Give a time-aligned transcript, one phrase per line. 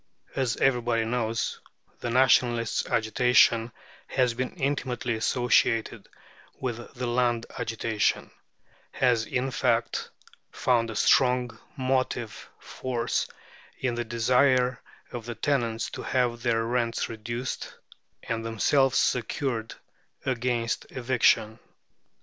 [0.35, 1.59] As everybody knows,
[1.99, 3.71] the Nationalist agitation
[4.07, 6.09] has been intimately associated
[6.59, 8.31] with the Land agitation
[8.93, 10.09] has, in fact,
[10.51, 13.27] found a strong motive force
[13.77, 17.77] in the desire of the tenants to have their rents reduced,
[18.23, 19.75] and themselves secured
[20.25, 21.59] against eviction.